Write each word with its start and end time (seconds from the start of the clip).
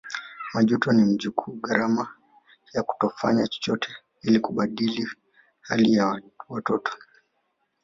Majuto 0.53 0.91
ni 0.91 1.03
mjukuu 1.03 1.51
gharama 1.61 2.15
ya 2.73 2.83
kutokufanya 2.83 3.47
chochote 3.47 3.89
ili 4.21 4.39
kubadili 4.39 5.07
hali 5.61 5.93
ya 5.93 6.21
watoto 6.49 6.91